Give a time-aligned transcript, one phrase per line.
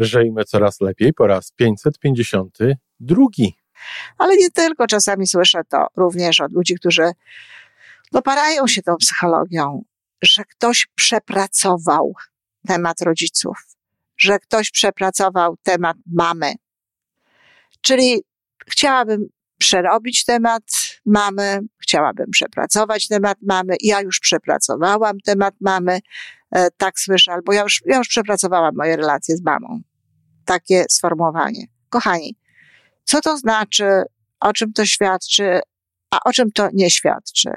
[0.00, 3.26] Żyjmy coraz lepiej po raz 552.
[4.18, 7.12] Ale nie tylko, czasami słyszę to również od ludzi, którzy
[8.12, 9.82] no, parają się tą psychologią,
[10.22, 12.14] że ktoś przepracował
[12.66, 13.58] temat rodziców,
[14.16, 16.54] że ktoś przepracował temat mamy.
[17.80, 18.22] Czyli
[18.66, 19.28] chciałabym
[19.58, 20.62] przerobić temat
[21.06, 23.76] mamy, chciałabym przepracować temat mamy.
[23.80, 26.00] Ja już przepracowałam temat mamy,
[26.50, 29.80] e, tak słyszę, albo ja już, ja już przepracowałam moje relacje z mamą.
[30.50, 31.66] Takie sformułowanie.
[31.90, 32.36] Kochani,
[33.04, 34.02] co to znaczy,
[34.40, 35.60] o czym to świadczy,
[36.10, 37.50] a o czym to nie świadczy?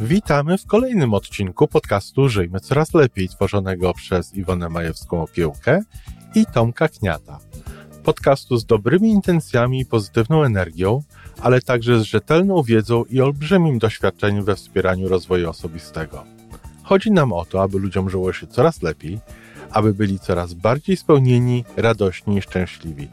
[0.00, 5.82] Witamy w kolejnym odcinku podcastu Żyjmy Coraz Lepiej, tworzonego przez Iwonę Majewską Opiełkę
[6.34, 7.38] i Tomka Kniata.
[8.04, 11.02] Podcastu z dobrymi intencjami i pozytywną energią,
[11.40, 16.24] ale także z rzetelną wiedzą i olbrzymim doświadczeniem we wspieraniu rozwoju osobistego.
[16.82, 19.18] Chodzi nam o to, aby ludziom żyło się coraz lepiej,
[19.70, 23.08] aby byli coraz bardziej spełnieni, radośni i szczęśliwi.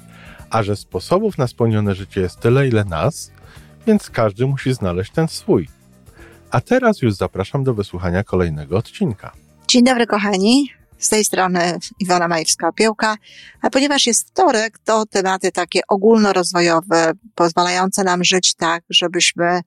[0.50, 3.32] A że sposobów na spełnione życie jest tyle, ile nas,
[3.88, 5.68] więc każdy musi znaleźć ten swój.
[6.52, 9.32] A teraz już zapraszam do wysłuchania kolejnego odcinka.
[9.68, 10.70] Dzień dobry, kochani.
[11.00, 13.16] Z tej strony Iwona Majewska-Opiełka.
[13.62, 19.62] A ponieważ jest wtorek, to tematy takie ogólnorozwojowe, pozwalające nam żyć tak, żebyśmy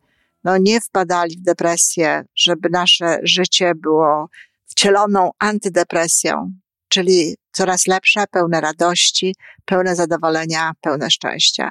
[0.44, 4.28] no, nie wpadali w depresję, żeby nasze życie było
[4.66, 6.52] wcieloną antydepresją,
[6.88, 9.34] czyli coraz lepsze, pełne radości,
[9.64, 11.70] pełne zadowolenia, pełne szczęścia.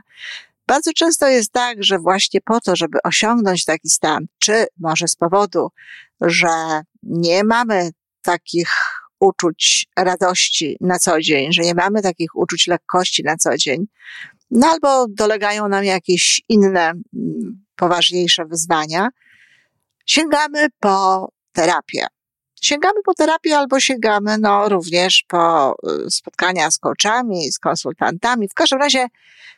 [0.68, 5.16] Bardzo często jest tak, że właśnie po to, żeby osiągnąć taki stan, czy może z
[5.16, 5.72] powodu,
[6.22, 7.90] że nie mamy
[8.22, 8.70] takich
[9.20, 13.86] uczuć radości na co dzień, że nie mamy takich uczuć lekkości na co dzień,
[14.52, 17.04] no albo dolegają nam jakieś inne, mm,
[17.76, 19.10] poważniejsze wyzwania,
[20.06, 22.08] sięgamy po terapię.
[22.62, 28.50] Sięgamy po terapię albo sięgamy no, również po y, spotkania z coachami, z konsultantami.
[28.50, 29.08] W każdym razie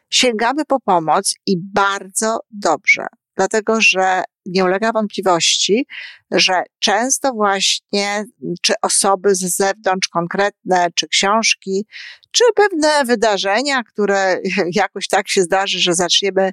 [0.09, 5.85] sięgamy po pomoc i bardzo dobrze, dlatego że nie ulega wątpliwości,
[6.31, 8.25] że często właśnie,
[8.61, 11.85] czy osoby z zewnątrz konkretne, czy książki,
[12.31, 14.37] czy pewne wydarzenia, które
[14.73, 16.51] jakoś tak się zdarzy, że zaczniemy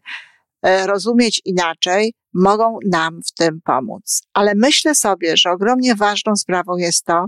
[0.62, 4.22] e, rozumieć inaczej, mogą nam w tym pomóc.
[4.32, 7.26] Ale myślę sobie, że ogromnie ważną sprawą jest to,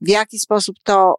[0.00, 1.14] w jaki sposób to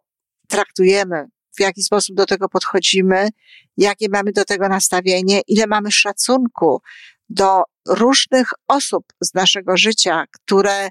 [0.48, 1.26] traktujemy,
[1.56, 3.28] w jaki sposób do tego podchodzimy,
[3.76, 6.82] jakie mamy do tego nastawienie, ile mamy szacunku
[7.28, 10.88] do różnych osób z naszego życia, które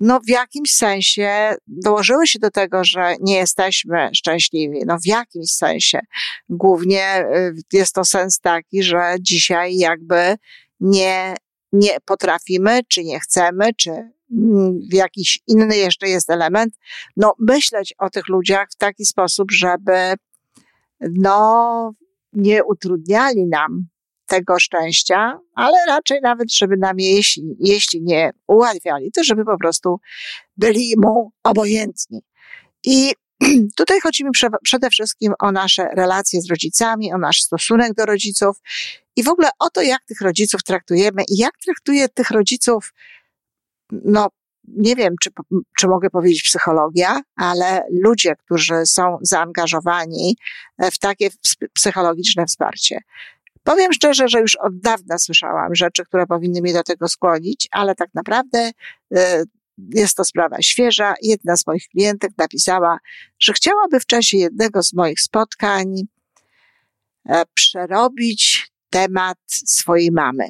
[0.00, 4.78] no w jakimś sensie dołożyły się do tego, że nie jesteśmy szczęśliwi.
[4.86, 6.00] No w jakimś sensie.
[6.48, 10.36] Głównie y, jest to sens taki, że dzisiaj jakby
[10.80, 11.34] nie,
[11.72, 16.74] nie potrafimy, czy nie chcemy, czy mm, w jakiś inny jeszcze jest element,
[17.16, 20.14] no myśleć o tych ludziach w taki sposób, żeby
[21.00, 21.92] no
[22.32, 23.86] nie utrudniali nam
[24.32, 29.58] tego szczęścia, ale raczej nawet, żeby nam je, jeśli, jeśli nie ułatwiali, to żeby po
[29.58, 30.00] prostu
[30.56, 32.22] byli mu obojętni.
[32.84, 33.12] I
[33.76, 34.30] tutaj chodzi mi
[34.62, 38.56] przede wszystkim o nasze relacje z rodzicami, o nasz stosunek do rodziców
[39.16, 42.94] i w ogóle o to, jak tych rodziców traktujemy i jak traktuje tych rodziców,
[43.92, 44.28] no,
[44.68, 45.30] nie wiem, czy,
[45.78, 50.36] czy mogę powiedzieć psychologia, ale ludzie, którzy są zaangażowani
[50.78, 51.28] w takie
[51.74, 52.98] psychologiczne wsparcie.
[53.64, 57.94] Powiem szczerze, że już od dawna słyszałam rzeczy, które powinny mnie do tego skłonić, ale
[57.94, 58.70] tak naprawdę
[59.14, 59.44] e,
[59.94, 61.14] jest to sprawa świeża.
[61.22, 62.98] Jedna z moich klientek napisała,
[63.38, 65.94] że chciałaby w czasie jednego z moich spotkań
[67.28, 70.48] e, przerobić temat swojej mamy.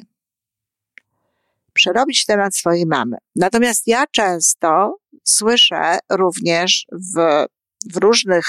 [1.73, 3.17] Przerobić temat swojej mamy.
[3.35, 7.45] Natomiast ja często słyszę również w,
[7.93, 8.45] w różnych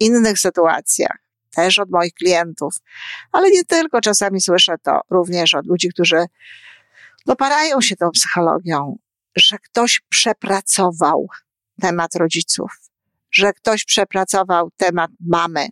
[0.00, 1.18] innych sytuacjach,
[1.54, 2.74] też od moich klientów,
[3.32, 4.00] ale nie tylko.
[4.00, 6.24] Czasami słyszę to również od ludzi, którzy
[7.26, 8.96] no, parają się tą psychologią,
[9.36, 11.26] że ktoś przepracował
[11.80, 12.70] temat rodziców,
[13.30, 15.68] że ktoś przepracował temat mamy.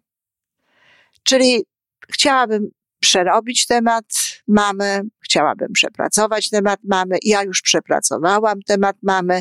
[1.23, 1.65] Czyli
[2.13, 2.71] chciałabym
[3.01, 4.05] przerobić temat
[4.49, 7.19] mamy, chciałabym przepracować temat mamy.
[7.23, 9.41] Ja już przepracowałam temat mamy,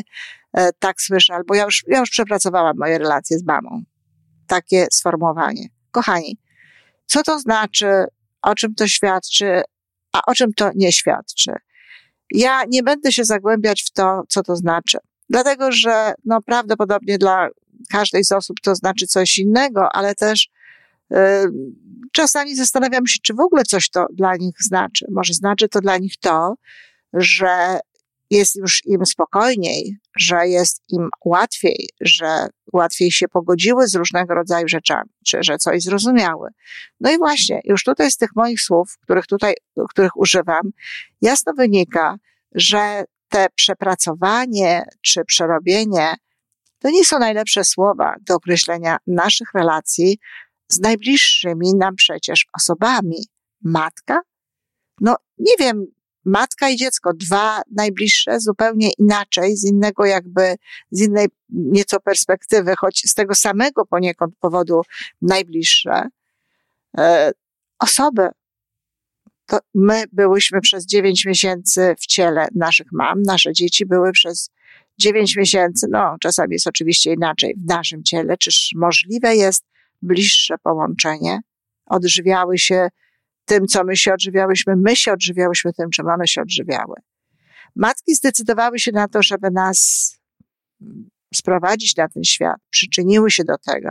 [0.52, 3.82] e, tak słyszę, albo ja już, ja już przepracowałam moje relacje z mamą.
[4.46, 5.77] Takie sformułowanie.
[5.98, 6.38] Kochani,
[7.06, 8.04] co to znaczy,
[8.42, 9.62] o czym to świadczy,
[10.12, 11.52] a o czym to nie świadczy?
[12.34, 14.98] Ja nie będę się zagłębiać w to, co to znaczy,
[15.30, 17.48] dlatego że no, prawdopodobnie dla
[17.90, 20.48] każdej z osób to znaczy coś innego, ale też
[21.10, 21.18] yy,
[22.12, 25.06] czasami zastanawiam się, czy w ogóle coś to dla nich znaczy.
[25.10, 26.54] Może znaczy to dla nich to,
[27.12, 27.80] że
[28.30, 34.68] jest już im spokojniej, że jest im łatwiej, że łatwiej się pogodziły z różnego rodzaju
[34.68, 36.50] rzeczami, czy że coś zrozumiały.
[37.00, 39.54] No i właśnie, już tutaj z tych moich słów, których tutaj,
[39.90, 40.70] których używam,
[41.22, 42.16] jasno wynika,
[42.54, 46.14] że te przepracowanie czy przerobienie
[46.78, 50.18] to nie są najlepsze słowa do określenia naszych relacji
[50.68, 53.16] z najbliższymi nam przecież osobami.
[53.62, 54.20] Matka?
[55.00, 55.86] No, nie wiem,
[56.28, 60.54] matka i dziecko, dwa najbliższe, zupełnie inaczej, z innego jakby,
[60.90, 64.80] z innej nieco perspektywy, choć z tego samego poniekąd powodu
[65.22, 66.08] najbliższe
[66.98, 67.32] e,
[67.78, 68.28] osoby.
[69.46, 74.50] To my byłyśmy przez dziewięć miesięcy w ciele naszych mam, nasze dzieci były przez
[74.98, 79.64] dziewięć miesięcy, no czasami jest oczywiście inaczej w naszym ciele, czyż możliwe jest
[80.02, 81.40] bliższe połączenie?
[81.86, 82.88] Odżywiały się
[83.48, 86.94] tym, co my się odżywiałyśmy, my się odżywiałyśmy tym, czym one się odżywiały.
[87.76, 90.12] Matki zdecydowały się na to, żeby nas
[91.34, 93.90] sprowadzić na ten świat, przyczyniły się do tego.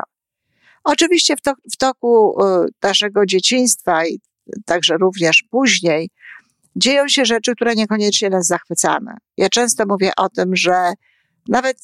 [0.83, 4.19] Oczywiście w, to, w toku y, naszego dzieciństwa i
[4.65, 6.09] także również później
[6.75, 9.11] dzieją się rzeczy, które niekoniecznie nas zachwycamy.
[9.37, 10.93] Ja często mówię o tym, że
[11.47, 11.77] nawet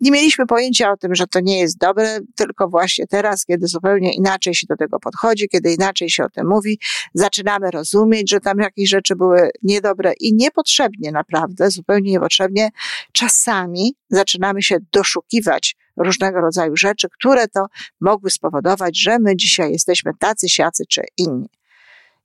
[0.00, 4.14] nie mieliśmy pojęcia o tym, że to nie jest dobre, tylko właśnie teraz, kiedy zupełnie
[4.14, 6.78] inaczej się do tego podchodzi, kiedy inaczej się o tym mówi,
[7.14, 12.70] zaczynamy rozumieć, że tam jakieś rzeczy były niedobre i niepotrzebnie naprawdę, zupełnie niepotrzebnie.
[13.12, 17.66] Czasami zaczynamy się doszukiwać różnego rodzaju rzeczy, które to
[18.00, 21.48] mogły spowodować, że my dzisiaj jesteśmy tacy, siacy czy inni.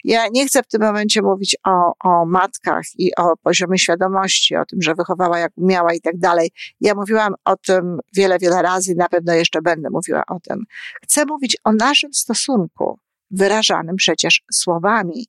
[0.04, 4.66] Ja nie chcę w tym momencie mówić o, o matkach i o poziomie świadomości, o
[4.66, 6.52] tym, że wychowała jak umiała i tak dalej.
[6.82, 10.64] Ja mówiłam o tym wiele, wiele razy i na pewno jeszcze będę mówiła o tym.
[11.04, 13.00] Chcę mówić o naszym stosunku,
[13.32, 15.28] wyrażanym przecież słowami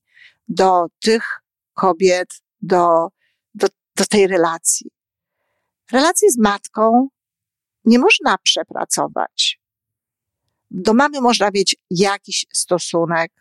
[0.49, 1.43] do tych
[1.75, 2.29] kobiet,
[2.63, 3.09] do,
[3.55, 3.67] do,
[3.97, 4.91] do tej relacji.
[5.93, 7.09] Relacji z matką
[7.85, 9.61] nie można przepracować.
[10.71, 13.33] Do mamy można mieć jakiś stosunek,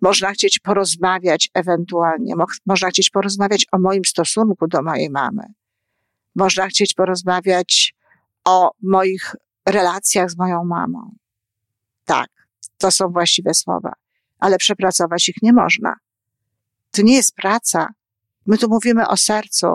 [0.00, 2.34] można chcieć porozmawiać ewentualnie,
[2.66, 5.42] można chcieć porozmawiać o moim stosunku do mojej mamy.
[6.34, 7.94] Można chcieć porozmawiać
[8.44, 9.34] o moich
[9.66, 11.14] relacjach z moją mamą.
[12.04, 12.28] Tak,
[12.78, 13.92] to są właściwe słowa,
[14.38, 15.94] ale przepracować ich nie można.
[16.90, 17.88] To nie jest praca.
[18.46, 19.66] My tu mówimy o sercu,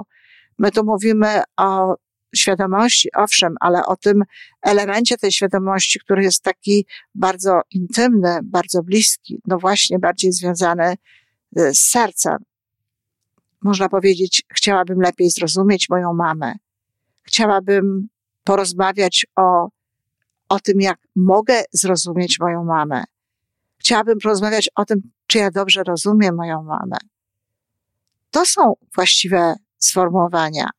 [0.58, 1.96] my tu mówimy o
[2.36, 4.24] świadomości, owszem, ale o tym
[4.62, 6.86] elemencie tej świadomości, który jest taki
[7.16, 10.84] bardzo intymny, bardzo bliski, no właśnie bardziej związany
[11.56, 12.38] e, z sercem.
[13.62, 16.54] Można powiedzieć, chciałabym lepiej zrozumieć moją mamę.
[17.24, 18.08] Chciałabym
[18.44, 19.68] porozmawiać o,
[20.50, 23.04] o tym, jak mogę zrozumieć moją mamę.
[23.78, 26.98] Chciałabym porozmawiać o tym, czy ja dobrze rozumiem moją mamę.
[28.32, 30.70] To są właściwe sformułowania.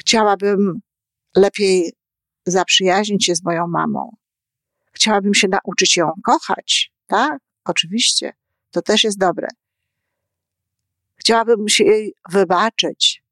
[0.00, 0.80] Chciałabym
[1.36, 1.92] lepiej
[2.46, 4.16] zaprzyjaźnić się z moją mamą.
[4.92, 6.92] Chciałabym się nauczyć ją kochać.
[7.06, 8.32] Tak, oczywiście.
[8.70, 9.48] To też jest dobre.
[11.16, 13.22] Chciałabym się jej wybaczyć.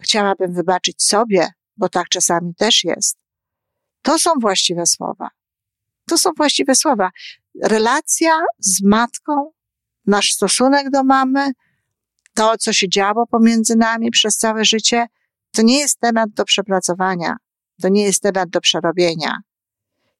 [0.00, 3.18] Chciałabym wybaczyć sobie, bo tak czasami też jest.
[4.02, 5.28] To są właściwe słowa.
[6.06, 7.10] To są właściwe słowa.
[7.62, 9.52] Relacja z matką,
[10.06, 11.52] nasz stosunek do mamy,
[12.34, 15.06] to, co się działo pomiędzy nami przez całe życie,
[15.52, 17.36] to nie jest temat do przepracowania,
[17.82, 19.38] to nie jest temat do przerobienia.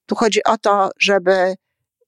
[0.06, 1.54] Tu chodzi o to, żeby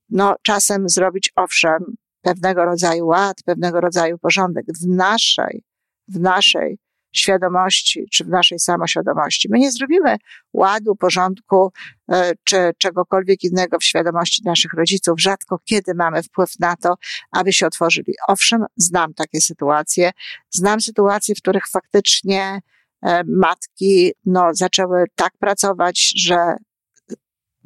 [0.09, 5.63] no, czasem zrobić, owszem, pewnego rodzaju ład, pewnego rodzaju porządek w naszej,
[6.07, 6.77] w naszej
[7.11, 9.47] świadomości, czy w naszej samoświadomości.
[9.51, 10.17] My nie zrobimy
[10.53, 11.71] ładu, porządku,
[12.11, 15.21] e, czy czegokolwiek innego w świadomości naszych rodziców.
[15.21, 16.95] Rzadko kiedy mamy wpływ na to,
[17.31, 18.13] aby się otworzyli.
[18.27, 20.11] Owszem, znam takie sytuacje.
[20.49, 22.59] Znam sytuacje, w których faktycznie
[23.01, 26.55] e, matki no, zaczęły tak pracować, że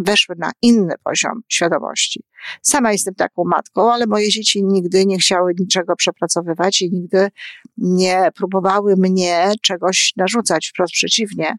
[0.04, 2.24] weszły na inny poziom świadomości.
[2.62, 7.30] Sama jestem taką matką, ale moje dzieci nigdy nie chciały niczego przepracowywać i nigdy
[7.78, 11.56] nie próbowały mnie czegoś narzucać, wprost przeciwnie.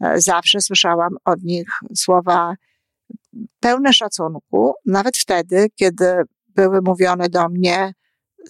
[0.00, 2.54] E, zawsze słyszałam od nich słowa
[3.60, 6.14] pełne szacunku, nawet wtedy, kiedy
[6.48, 7.92] były mówione do mnie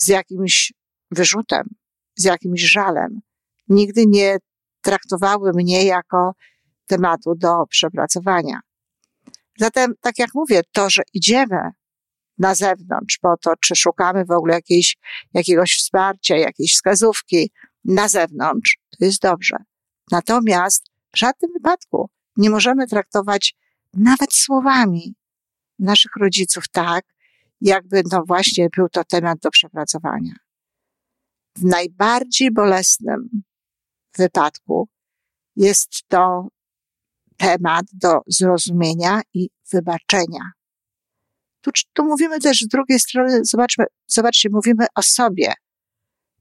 [0.01, 0.73] z jakimś
[1.11, 1.69] wyrzutem,
[2.17, 3.21] z jakimś żalem.
[3.69, 4.37] Nigdy nie
[4.81, 6.33] traktowały mnie jako
[6.87, 8.61] tematu do przepracowania.
[9.63, 11.71] Zatem, tak jak mówię, to, że idziemy
[12.39, 14.97] na zewnątrz po to, czy szukamy w ogóle jakiejś,
[15.35, 17.51] jakiegoś wsparcia, jakiejś wskazówki
[17.85, 19.57] na zewnątrz, to jest dobrze.
[20.11, 23.55] Natomiast w żadnym wypadku nie możemy traktować
[23.95, 25.15] nawet słowami
[25.79, 27.05] naszych rodziców tak,
[27.61, 30.35] jakby no właśnie był to temat do przepracowania.
[31.57, 33.43] w najbardziej bolesnym
[34.17, 34.89] wypadku
[35.57, 36.49] jest to
[37.43, 40.51] temat do zrozumienia i wybaczenia.
[41.61, 45.53] Tu, tu mówimy też z drugiej strony, zobaczmy, zobaczcie, mówimy o sobie.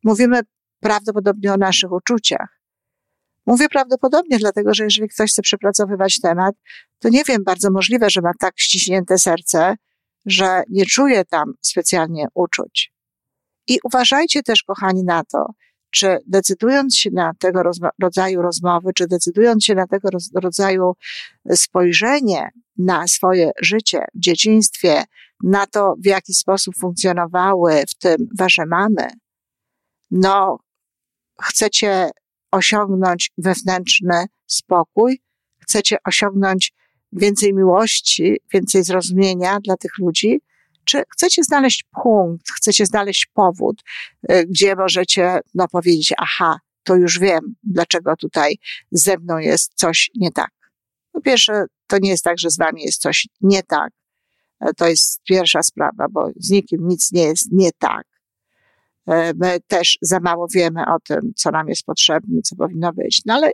[0.03, 0.39] Mówimy
[0.79, 2.61] prawdopodobnie o naszych uczuciach.
[3.45, 6.55] Mówię prawdopodobnie, dlatego że jeżeli ktoś chce przepracowywać temat,
[6.99, 9.75] to nie wiem, bardzo możliwe, że ma tak ściśnięte serce,
[10.25, 12.93] że nie czuje tam specjalnie uczuć.
[13.67, 15.45] I uważajcie też, kochani, na to,
[15.91, 17.63] czy decydując się na tego
[18.01, 20.93] rodzaju rozmowy, czy decydując się na tego rodzaju
[21.55, 25.03] spojrzenie na swoje życie w dzieciństwie,
[25.43, 29.07] na to, w jaki sposób funkcjonowały w tym wasze mamy,
[30.11, 30.59] no,
[31.41, 32.09] chcecie
[32.51, 35.21] osiągnąć wewnętrzny spokój,
[35.59, 36.73] chcecie osiągnąć
[37.11, 40.41] więcej miłości, więcej zrozumienia dla tych ludzi,
[40.91, 43.81] czy chcecie znaleźć punkt, chcecie znaleźć powód,
[44.31, 48.57] y, gdzie możecie no, powiedzieć, aha, to już wiem, dlaczego tutaj
[48.91, 50.51] ze mną jest coś nie tak.
[51.11, 53.93] Po pierwsze, to nie jest tak, że z wami jest coś nie tak.
[54.59, 58.05] E, to jest pierwsza sprawa, bo z nikim nic nie jest nie tak.
[59.07, 63.21] E, my też za mało wiemy o tym, co nam jest potrzebne, co powinno być.
[63.25, 63.51] No ale,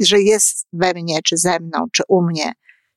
[0.00, 2.52] że jest we mnie, czy ze mną, czy u mnie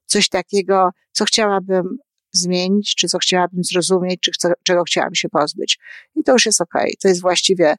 [0.06, 1.98] coś takiego, co chciałabym
[2.32, 5.80] zmienić, czy co chciałabym zrozumieć, czy co, czego chciałabym się pozbyć.
[6.16, 6.82] I to już jest okej.
[6.82, 6.94] Okay.
[7.02, 7.76] To jest właściwie,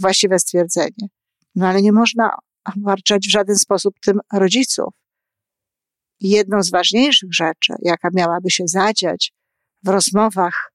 [0.00, 1.08] właściwe stwierdzenie.
[1.54, 2.38] No ale nie można
[2.76, 4.94] obarczać w żaden sposób tym rodziców.
[6.20, 9.32] Jedną z ważniejszych rzeczy, jaka miałaby się zadziać
[9.82, 10.72] w rozmowach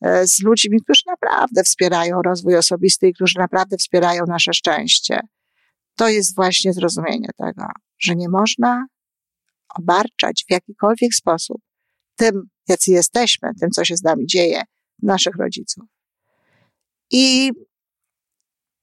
[0.00, 5.20] e, z ludźmi, którzy naprawdę wspierają rozwój osobisty i którzy naprawdę wspierają nasze szczęście,
[5.96, 7.66] to jest właśnie zrozumienie tego,
[7.98, 8.86] że nie można
[9.68, 11.58] obarczać w jakikolwiek sposób
[12.16, 14.62] tym, jacy jesteśmy, tym, co się z nami dzieje,
[15.02, 15.84] naszych rodziców.
[17.10, 17.52] I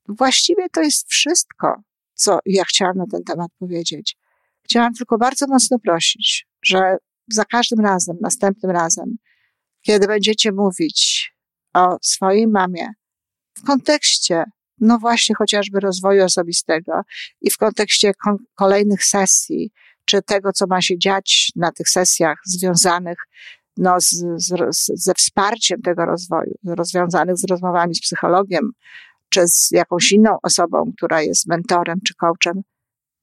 [0.07, 1.81] właściwie to jest wszystko,
[2.13, 4.17] co ja chciałam na ten temat powiedzieć.
[4.63, 6.97] Chciałam tylko bardzo mocno prosić, że
[7.31, 9.15] za każdym razem, następnym razem,
[9.81, 11.31] kiedy będziecie mówić
[11.73, 12.88] o swojej mamie
[13.57, 14.43] w kontekście,
[14.79, 17.01] no właśnie chociażby rozwoju osobistego
[17.41, 18.11] i w kontekście
[18.55, 19.71] kolejnych sesji,
[20.05, 23.17] czy tego, co ma się dziać na tych sesjach związanych
[23.77, 28.71] no, z, z, ze wsparciem tego rozwoju, rozwiązanych z rozmowami z psychologiem,
[29.29, 32.61] czy z jakąś inną osobą, która jest mentorem czy coachem,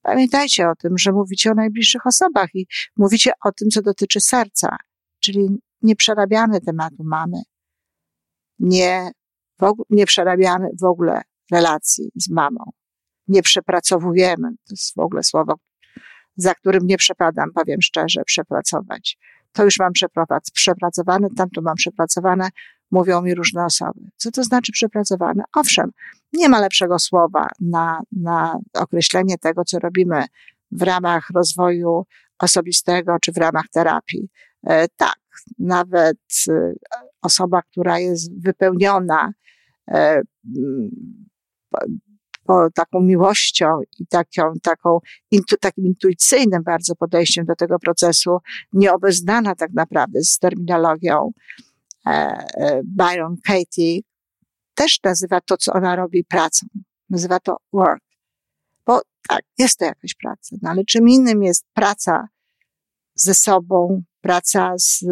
[0.02, 4.76] pamiętajcie o tym, że mówicie o najbliższych osobach i mówicie o tym, co dotyczy serca,
[5.20, 5.48] czyli
[5.82, 7.42] nie przerabiamy tematu mamy.
[8.58, 9.10] Nie,
[9.90, 12.70] nie przerabiamy w ogóle relacji z mamą.
[13.28, 15.54] Nie przepracowujemy, to jest w ogóle słowo,
[16.36, 19.18] za którym nie przepadam, powiem szczerze, przepracować.
[19.52, 19.92] To już mam
[20.52, 22.48] przepracowane, tamto mam przepracowane,
[22.90, 24.00] mówią mi różne osoby.
[24.16, 25.42] Co to znaczy przepracowane?
[25.56, 25.90] Owszem,
[26.32, 30.24] nie ma lepszego słowa na, na określenie tego, co robimy
[30.70, 32.06] w ramach rozwoju
[32.38, 34.28] osobistego czy w ramach terapii.
[34.66, 35.18] E, tak,
[35.58, 36.72] nawet e,
[37.22, 39.32] osoba, która jest wypełniona
[39.90, 40.22] e,
[42.48, 44.98] po, taką miłością i taką, taką
[45.30, 48.38] intu, takim intuicyjnym bardzo podejściem do tego procesu,
[48.72, 51.30] nieobeznana tak naprawdę z terminologią
[52.06, 54.00] e, e, Byron Katie,
[54.74, 56.66] też nazywa to, co ona robi pracą.
[57.10, 58.02] Nazywa to work.
[58.86, 62.28] Bo tak, jest to jakaś praca, no ale czym innym jest praca
[63.14, 65.04] ze sobą, praca z,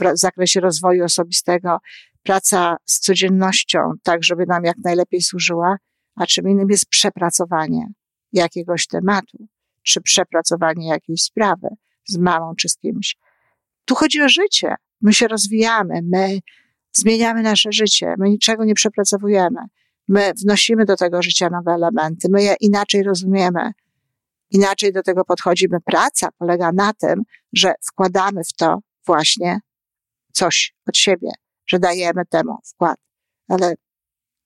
[0.00, 1.78] w zakresie rozwoju osobistego,
[2.22, 5.76] praca z codziennością, tak żeby nam jak najlepiej służyła,
[6.16, 7.86] a czym innym jest przepracowanie
[8.32, 9.46] jakiegoś tematu,
[9.82, 11.68] czy przepracowanie jakiejś sprawy
[12.08, 13.16] z mamą czy z kimś.
[13.84, 14.74] Tu chodzi o życie.
[15.00, 16.38] My się rozwijamy, my
[16.92, 19.60] zmieniamy nasze życie, my niczego nie przepracowujemy.
[20.08, 23.72] My wnosimy do tego życia nowe elementy, my je inaczej rozumiemy,
[24.50, 25.80] inaczej do tego podchodzimy.
[25.80, 29.60] Praca polega na tym, że wkładamy w to właśnie
[30.32, 31.28] coś od siebie,
[31.66, 32.98] że dajemy temu wkład.
[33.48, 33.74] Ale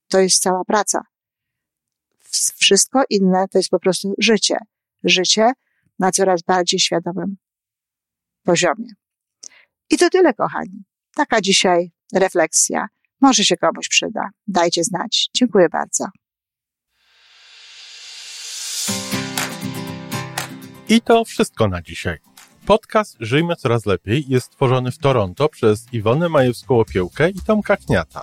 [0.08, 1.02] to jest cała praca.
[2.56, 4.56] Wszystko inne to jest po prostu życie.
[5.04, 5.52] Życie
[5.98, 7.36] na coraz bardziej świadomym
[8.42, 8.88] poziomie.
[9.90, 10.84] I to tyle, kochani.
[11.14, 12.88] Taka dzisiaj refleksja.
[13.20, 14.30] Może się komuś przyda.
[14.46, 15.28] Dajcie znać.
[15.34, 16.04] Dziękuję bardzo.
[20.88, 22.18] I to wszystko na dzisiaj.
[22.66, 28.22] Podcast Żyjmy Coraz Lepiej jest stworzony w Toronto przez Iwonę Majewską-Opiełkę i Tomka Kniata.